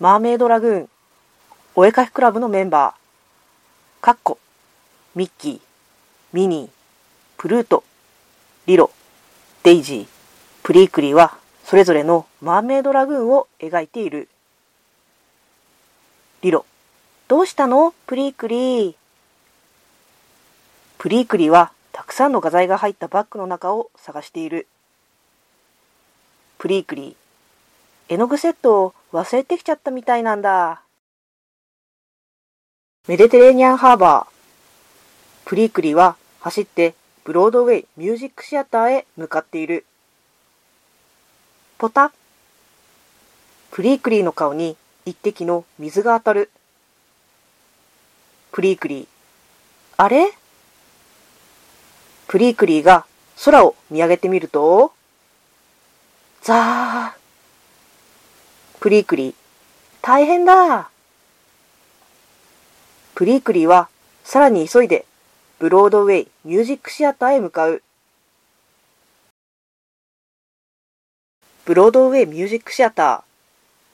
[0.00, 0.88] マーメイドラグーン、
[1.74, 4.38] お絵かきクラブのメンバー、カッコ、
[5.14, 5.60] ミッキー、
[6.32, 6.70] ミニー、
[7.36, 7.84] プルート、
[8.64, 8.90] リロ、
[9.62, 10.06] デイジー、
[10.62, 14.30] プリークリーはそれぞれのマーメイドラグーンを描いている。
[16.40, 16.64] リロ、
[17.28, 17.92] どうしたの？
[18.06, 18.94] プリークリー。
[20.96, 24.66] プリークリーはたくさんの画材が入ったバッグの中を探している。
[26.56, 27.14] プリークリー、
[28.10, 30.82] 絵の具セットを忘れてきちゃったみたいなんだ。
[33.06, 35.48] メディテレーニアンハーバー。
[35.48, 39.86] プリークリーは走ってブロードウェイミュージックシアターへ向かっている。
[41.78, 42.10] ポタ
[43.70, 46.50] プリークリーの顔に一滴の水が当たる。
[48.50, 49.06] プリークリー。
[49.98, 50.32] あれ？
[52.26, 53.06] プリークリーが
[53.44, 54.92] 空を見上げてみると、
[56.42, 57.19] ザー。
[58.80, 59.34] プリークリー、
[60.00, 60.88] 大変だ
[63.14, 63.90] プリークリーは
[64.24, 65.04] さらに急いで
[65.58, 67.82] ブロードウェイミュージックシアターへ向かう。
[71.66, 73.22] ブロードウェイミュージックシアタ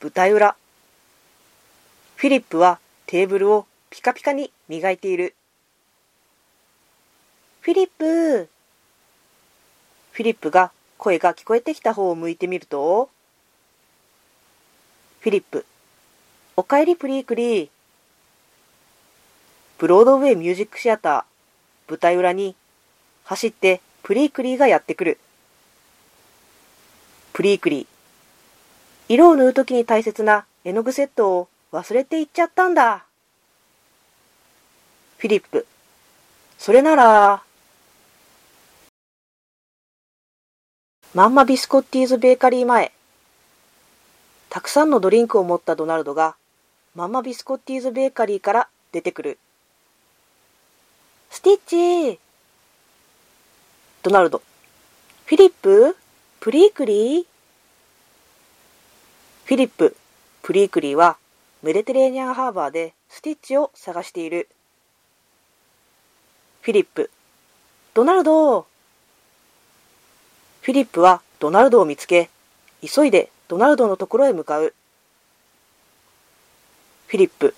[0.00, 0.54] ー舞台裏
[2.14, 5.34] フィリップはテーブルをピカピカに磨いている。
[7.60, 8.48] フィリップ
[10.12, 13.10] フィリップが声が聞こえてきた方を向いてみると、
[15.26, 15.66] フィリップ。
[16.54, 17.68] おかえりプリークリー。
[19.76, 22.54] ブロードウェイミュージックシアター、舞台裏に、
[23.24, 25.18] 走ってプリークリーがやってくる。
[27.32, 27.86] プリークリー。
[29.08, 33.04] 色を塗るときに大切な絵の具セットを忘れていっちゃったんだ。
[35.18, 35.66] フィリップ。
[36.56, 37.42] それなら、
[41.14, 42.92] マンマビスコッティーズベーカリー前。
[44.48, 46.36] たくさんのドリンクを持ったドナルドが
[46.94, 49.38] ママビスコッティーズベーカリーから出てくる。
[51.30, 52.20] スティッチ
[54.02, 54.40] ドナルド。
[55.26, 55.96] フィリップ
[56.40, 57.26] プリークリー
[59.44, 59.96] フィリップ、
[60.42, 61.18] プリークリーは
[61.62, 64.48] メディテレーニアンハーバーでスティッチを探している。
[66.62, 67.10] フィリップ、
[67.94, 72.30] ドナルドフィリップはドナルドを見つけ、
[72.80, 74.74] 急いでドナルドのところへ向かう。
[77.06, 77.54] フィリップ、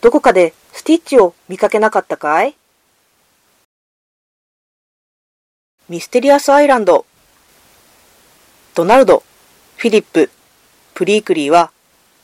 [0.00, 2.56] どこかでスティッチを見かけなかったかい？
[5.88, 7.04] ミステリアスアイランド。
[8.74, 9.22] ドナルド、
[9.76, 10.30] フィリップ、
[10.94, 11.70] プリークリーは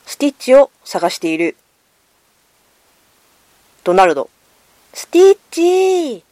[0.05, 1.55] スティッチを探している。
[3.83, 4.29] ドナルド、
[4.93, 6.23] スティッチ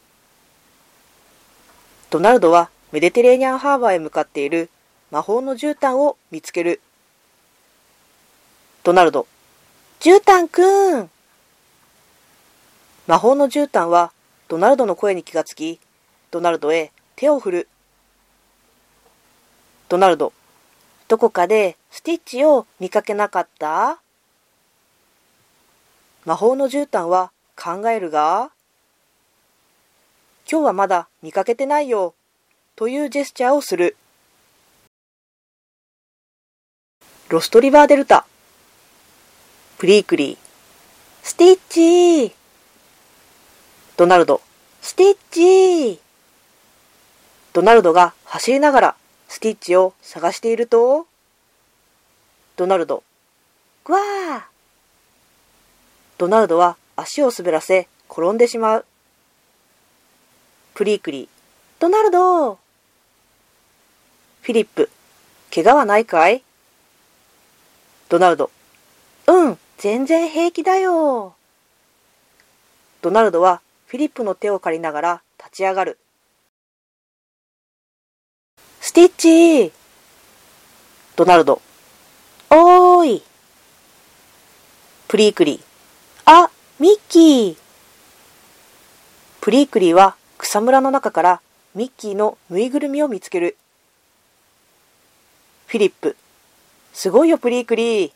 [2.10, 4.70] ドナルドはメディテレーニアンハーバーへ向かっている
[5.14, 6.80] 魔法の絨毯を見つける。
[8.82, 9.28] ドナルド、
[10.00, 11.08] 絨毯くん
[13.06, 14.12] 魔法の絨毯は
[14.48, 15.78] ドナルドの声に気がつき、
[16.32, 17.68] ドナルドへ手を振る。
[19.88, 20.32] ドナルド、
[21.06, 24.00] どこかでスティッチを見かけなかった？
[26.24, 28.50] 魔法の絨毯は考えるが、
[30.50, 32.14] 今日はまだ見かけてないよ、
[32.74, 33.96] というジェスチャーをする。
[37.28, 38.26] ロストリバーデルタ。
[39.78, 40.36] プリークリー。
[41.22, 42.32] スティッチー。
[43.96, 44.42] ドナルド。
[44.82, 45.98] スティッチー。
[47.54, 48.96] ドナルドが走りながら
[49.28, 51.06] スティッチを探していると、
[52.56, 53.02] ドナルド。
[53.84, 54.42] ぐわー。
[56.18, 58.84] ドナルドは足を滑らせ転んでしまう。
[60.74, 61.28] プリークリー。
[61.80, 64.90] ドナルドフィリップ。
[65.52, 66.42] 怪我はないかい？
[68.14, 68.48] ドナルド。
[69.26, 71.34] うん、全然平気だよ。
[73.02, 75.98] ドナルドはフィリップの手を借りながら立ち上がる。
[78.80, 79.12] スティッ
[79.68, 79.72] チ
[81.16, 81.60] ドナルド。
[82.50, 83.22] おーい。
[85.08, 85.60] プリークリー。
[86.24, 87.56] あ、ミッキー。
[89.40, 91.40] プリークリーは草むらの中から
[91.74, 93.56] ミッキーのぬいぐるみを見つける。
[95.66, 96.16] フィリップ。
[96.94, 98.12] すごいよ、プリークリー。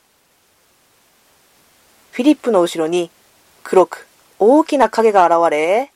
[2.12, 3.10] フィリップの後ろに
[3.64, 4.06] 黒く
[4.38, 5.90] 大きな影が現れ、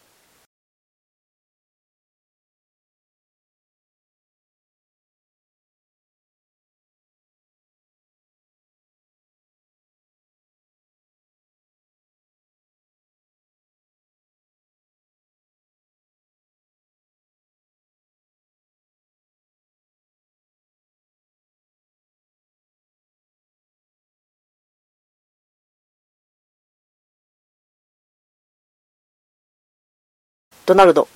[30.65, 31.09] ドナルド、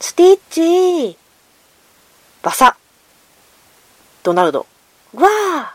[0.00, 1.16] スティッチ。
[2.42, 2.76] バサ。
[4.24, 4.66] ドナルド、
[5.14, 5.70] わー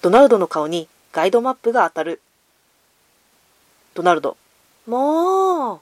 [0.00, 2.22] ドナルドの顔にガイドマップが当たる。
[3.94, 4.36] ドナルド、
[4.86, 5.80] もう。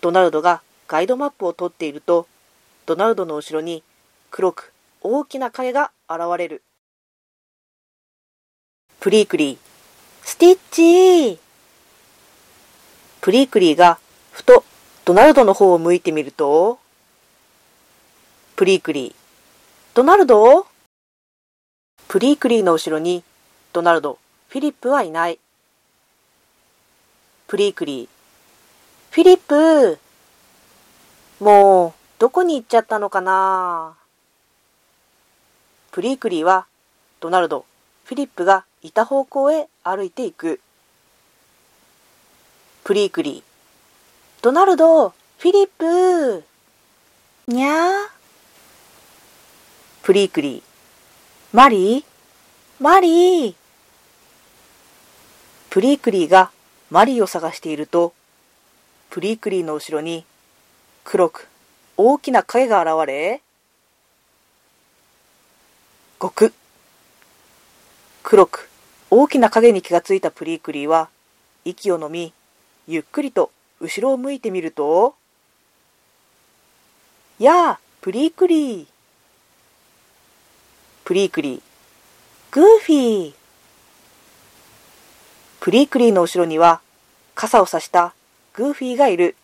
[0.00, 2.26] ドナルドがガイドマップを取っていると、
[2.86, 3.82] ドナルドの後ろに
[4.30, 4.72] 黒く
[5.02, 6.62] 大きな影が現れる。
[8.98, 9.58] プリークリー、
[10.22, 11.47] スティッチー。
[13.20, 13.98] プリークリーが
[14.32, 14.64] ふと
[15.04, 16.78] ドナルドの方を向いてみると、
[18.56, 19.14] プリークリー、
[19.94, 20.66] ドナルド？
[22.06, 23.24] プリークリーの後ろに
[23.72, 24.18] ドナルド、
[24.48, 25.38] フィリップはいない。
[27.48, 28.08] プリークリー、
[29.10, 29.98] フィリップ
[31.42, 33.94] もう、どこに行っちゃったのかな？
[35.90, 36.66] プリークリーは、
[37.20, 37.64] ドナルド、
[38.04, 40.60] フィリップがいた方向へ歩いていく。
[42.88, 43.42] プリークリー、
[44.40, 46.42] ドナルド、フィリップ
[47.46, 47.90] にゃー。
[50.02, 50.62] プリークリー、
[51.52, 52.04] マリー。
[52.80, 53.54] マリー。
[55.68, 56.50] プリークリーが
[56.88, 58.14] マリーを探していると、
[59.10, 60.24] プリークリーの後ろに
[61.04, 61.46] 黒く
[61.98, 63.42] 大きな影が現れ、
[66.18, 66.54] ごく。
[68.22, 68.70] 黒く
[69.10, 71.10] 大きな影に気がついたプリークリーは
[71.66, 72.32] 息を飲み、
[72.90, 73.50] ゆっくりと
[73.82, 75.14] 後ろを向いてみると、
[77.38, 78.86] やあ、プリークリー。
[81.04, 81.62] プリークリー、
[82.50, 83.34] グーフィー。
[85.60, 86.80] プリークリーの後ろには
[87.34, 88.14] 傘を差した
[88.54, 89.36] グーフィーがいる。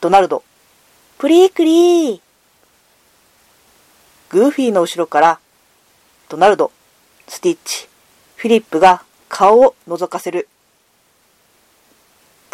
[0.00, 0.44] ドナルド、
[1.18, 2.20] プリークリー。
[4.30, 5.40] グーフィーの後ろから
[6.28, 6.70] ドナルド、
[7.26, 7.88] スティッチ、
[8.36, 10.48] フィリップが顔を覗かせる。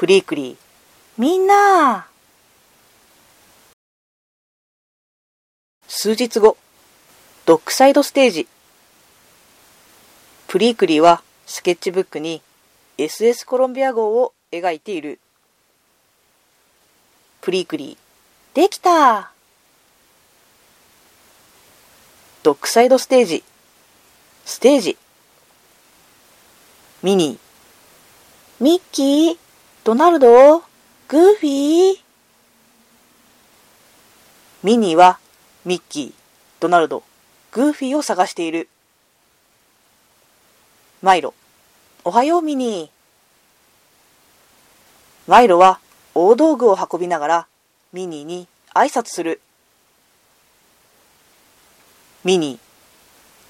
[0.00, 0.56] プリークリー、
[1.18, 2.06] みんな
[5.86, 6.56] 数日後、
[7.44, 8.48] ドックサイドステージ。
[10.48, 12.40] プリークリーはスケッチブックに
[12.96, 15.20] SS コロンビア号を描いている。
[17.42, 19.32] プリークリー、できた
[22.42, 23.44] ドックサイドステージ。
[24.46, 24.96] ステージ。
[27.02, 28.64] ミニー。
[28.64, 29.49] ミッキー、
[29.82, 32.00] ドナルド、グーフィー。
[34.62, 35.18] ミニーは
[35.64, 36.12] ミッキー、
[36.60, 37.02] ドナルド、
[37.50, 38.68] グーフィーを探している。
[41.00, 41.32] マイロ、
[42.04, 45.30] おはようミニー。
[45.30, 45.80] マイロは
[46.14, 47.46] 大道具を運びながら
[47.94, 49.40] ミニーに挨拶する。
[52.22, 52.58] ミニー、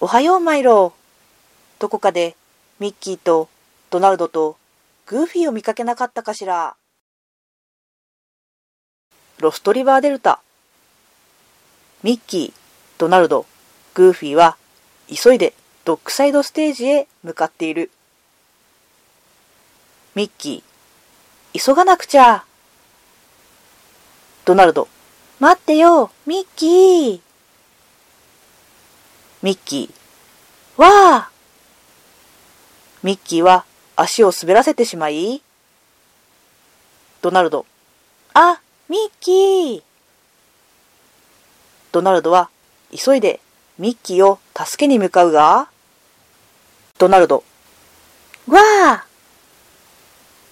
[0.01, 0.93] おはようマイロ。
[1.81, 2.37] どこかで
[2.79, 3.49] ミッキーと
[3.91, 4.60] ドナルドと
[5.07, 6.77] グーフィーを見かけなかったかしら。
[9.39, 10.41] ロストリバーデルタ。
[12.03, 12.61] ミッキー、
[12.99, 13.47] ドナルド、
[13.95, 14.57] グーフィーは
[15.09, 15.55] 急いで
[15.85, 17.91] ドックサイドステージへ向かっている。
[20.15, 22.45] ミッキー、急がなくちゃ。
[24.45, 24.89] ドナルド、
[25.39, 27.21] 待ってよ、ミッキー。
[29.43, 31.31] ミッキー、わあ
[33.03, 33.65] ミッキーは
[34.03, 35.43] 足を滑らせてしまい、
[37.21, 37.67] ドナルド、
[38.33, 39.83] あ、ミッキー。
[41.93, 42.49] ドナルドは
[42.97, 43.41] 急いで
[43.77, 45.69] ミッキーを助けに向かうが、
[46.99, 47.45] ドナルド、
[48.49, 49.07] わあ。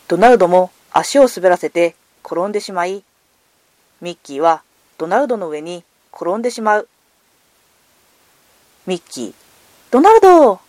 [0.08, 3.02] ドナルドも足を滑らせて転んでしまい、
[4.02, 4.62] ミッキーは
[4.98, 6.88] ドナルドの上に転んでしまう。
[8.86, 9.34] ミッキー、
[9.90, 10.60] ドナルド。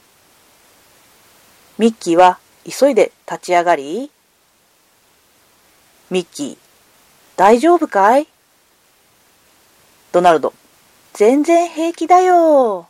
[1.77, 4.11] ミッキーは急いで立ち上がり、
[6.09, 6.57] ミッキー、
[7.37, 8.27] 大丈夫かい？
[10.11, 10.53] ドナルド、
[11.13, 12.88] 全然平気だよ。